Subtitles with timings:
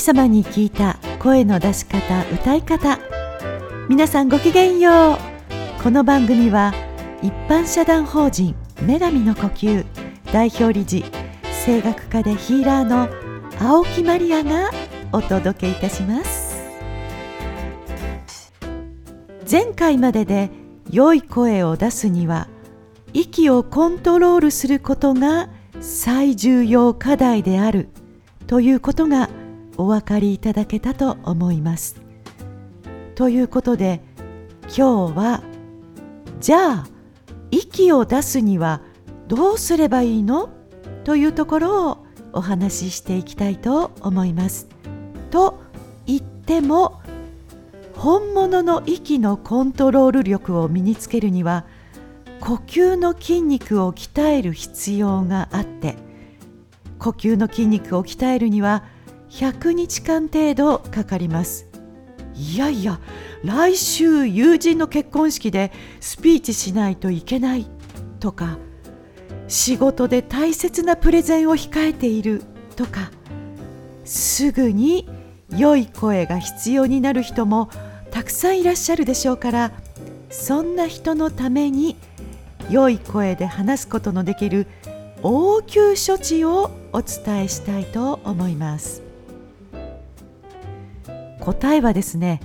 [0.00, 2.98] 神様に聞いた声の出し方歌い方。
[3.90, 5.82] 皆さんごきげんよう。
[5.82, 6.72] この番組は
[7.22, 9.84] 一般社団法人女神の呼吸
[10.32, 11.04] 代表理事
[11.66, 13.10] 声楽家でヒーラーの
[13.60, 14.70] 青木マリアが
[15.12, 16.56] お届けいたします。
[19.48, 20.48] 前回までで
[20.90, 22.48] 良い声を出すには
[23.12, 25.50] 息をコントロールすることが
[25.82, 27.90] 最重要課題である
[28.46, 29.28] ということが
[29.80, 31.96] お分かりいただけたと思います。
[33.14, 34.02] ということで
[34.64, 35.42] 今日は
[36.38, 36.86] じゃあ
[37.50, 38.82] 息を出すには
[39.26, 40.50] どうすればいいの？
[41.04, 44.68] というところをお話ししていきたいと思います。
[45.30, 45.62] と
[46.04, 47.00] 言っても
[47.94, 51.64] 本物の息のコントロール力を身につけるには
[52.40, 55.96] 呼吸の筋肉を鍛える必要があって
[56.98, 58.84] 呼吸の筋肉を鍛えるには
[59.30, 61.68] 100日間程度かかります。
[62.34, 63.00] いやいや
[63.44, 67.66] 来週友人の結婚式でスピーチしないといけない
[68.18, 68.58] とか
[69.46, 72.42] 仕事で大切なプレゼンを控えている
[72.76, 73.10] とか
[74.04, 75.06] すぐに
[75.54, 77.68] 良い声が必要になる人も
[78.10, 79.72] たくさんいらっしゃるでしょうから
[80.30, 81.96] そんな人のために
[82.70, 84.66] 良い声で話すことのできる
[85.22, 89.09] 応急処置をお伝えしたいと思います。
[91.40, 92.40] 答えはですね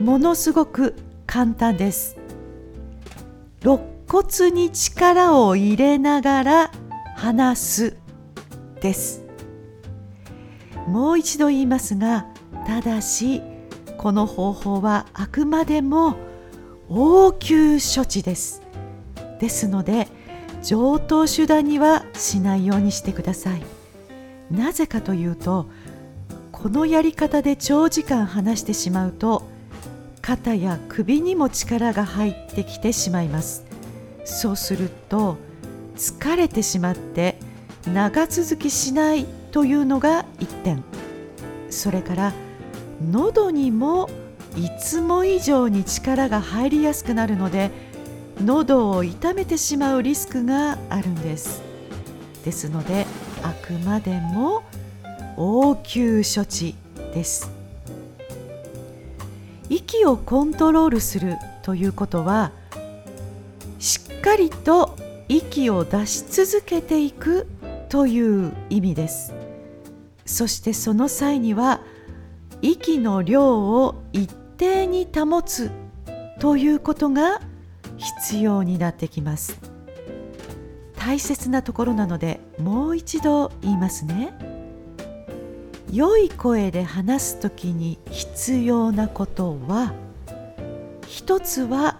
[0.00, 0.94] ものすごく
[1.26, 2.16] 簡単です。
[3.60, 6.70] 肋骨に力を入れながら
[7.16, 7.96] 話す
[8.80, 9.24] です。
[10.86, 12.26] もう一度言いますが
[12.66, 13.42] ただし
[13.98, 16.16] この方法はあくまでも
[16.88, 18.62] 応急処置です。
[19.40, 20.08] ですので
[20.62, 23.62] 上等手段にはしないようにしてください。
[24.50, 25.66] なぜかというと
[26.52, 29.48] このやり方で長時間話してしまうと
[30.20, 33.64] 肩や首にも力が入ってきてしまいます。
[34.24, 35.36] そうすると
[35.96, 37.38] 疲れてしまって
[37.92, 40.84] 長続きしないというのが1点。
[41.70, 42.32] それから
[43.10, 44.10] 喉にも
[44.56, 47.70] いつも以上に力が入りやすくなるので
[48.44, 51.62] 喉を痛めてしまうリスクがあるんです。
[52.44, 53.06] ですので
[53.42, 54.62] あくまでも
[55.38, 56.74] 応急処置
[57.14, 57.50] です。
[59.70, 62.52] 息をコントロールするということは
[63.78, 64.96] しっかりと
[65.28, 67.46] 息を出し続けていく
[67.88, 69.32] という意味です。
[70.26, 71.80] そしてその際には
[72.60, 75.70] 息の量を一定に保つ
[76.40, 77.40] ということが
[77.96, 79.58] 必要になってきます。
[80.96, 84.47] 大切なところなのでもう一度言いますね。
[85.90, 89.94] 良い声で話すときに必要なことは
[91.06, 91.98] 一つは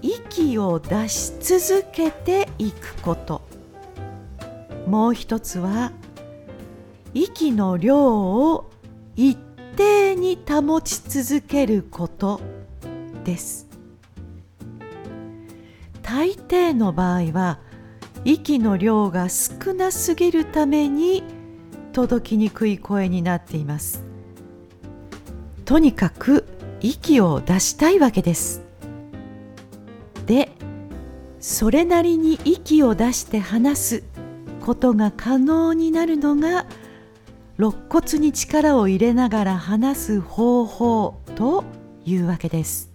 [0.00, 3.42] 息を出し続けていくこと。
[4.86, 5.92] もう一つは
[7.12, 8.70] 息の量を
[9.16, 9.36] 一
[9.76, 12.40] 定に保ち続けること
[13.24, 13.68] です。
[16.02, 17.58] 大抵の場合は
[18.24, 21.22] 息の量が少なすぎるために
[21.98, 24.04] 届きにくい声になっています。
[25.64, 26.46] とにかく
[26.80, 28.62] 息を出したいわけです。
[30.24, 30.48] で
[31.40, 34.04] それなりに息を出して話す
[34.60, 36.66] ことが可能になるのが
[37.58, 41.64] 肋骨に力を入れながら話す方法と
[42.04, 42.92] いうわけです。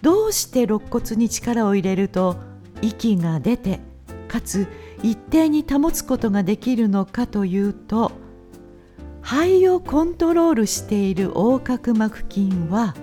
[0.00, 2.36] どうして肋骨に力を入れると
[2.80, 3.80] 息が出て
[4.28, 4.66] かつ
[5.02, 8.12] 一定に保つことができるのかというと
[9.22, 12.94] 肺をコントロールしている横隔膜筋は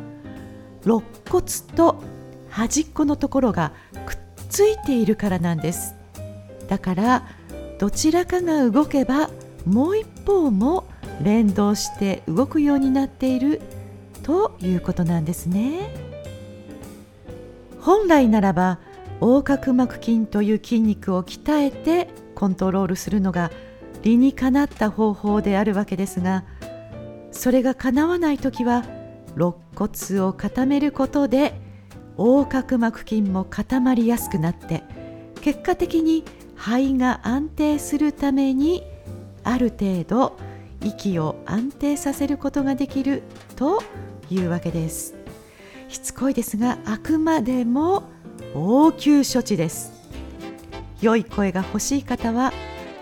[0.85, 2.01] 肋骨と
[2.49, 3.73] 端っこのところが
[4.05, 4.17] くっ
[4.49, 5.95] ついているからなんです
[6.67, 7.27] だから
[7.79, 9.29] どちらかが動けば
[9.65, 10.85] もう一方も
[11.21, 13.61] 連動して動くようになっている
[14.23, 15.93] ということなんですね。
[17.79, 18.79] 本来ならば
[19.21, 23.51] 横隔膜筋という筋肉を鍛えてコントロールするのが
[24.03, 26.43] 理にかなった方法であるわけですが
[27.31, 28.83] それがかなわない時は
[29.35, 31.59] 肋骨を固めることで
[32.17, 34.83] 横隔膜筋も固まりやすくなって
[35.41, 36.23] 結果的に
[36.55, 38.83] 肺が安定するために
[39.43, 40.37] ある程度
[40.81, 43.23] 息を安定させることができる
[43.55, 43.81] と
[44.29, 45.15] いうわけです。
[45.87, 48.03] しつこいですがあくまでも
[48.55, 49.91] 応急処置です。
[51.01, 52.53] 良い声が欲しい方は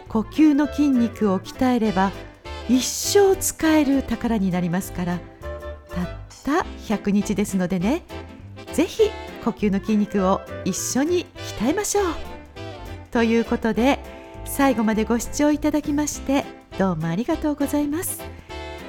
[0.09, 2.11] 呼吸の筋肉を鍛えれば
[2.67, 5.19] 一生使える宝になりますから
[5.89, 6.07] たっ
[6.44, 8.03] た100日ですのでね
[8.73, 9.09] ぜひ
[9.44, 11.25] 呼吸の筋肉を一緒に
[11.59, 12.06] 鍛えましょう。
[13.11, 13.99] ということで
[14.45, 16.45] 最後までご視聴いただきまして
[16.79, 18.21] どうもありがとうございます。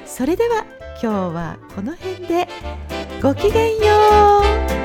[0.05, 0.65] それでは
[1.01, 2.47] 今日はこの辺で
[3.21, 3.83] ごきげんよ
[4.81, 4.84] う。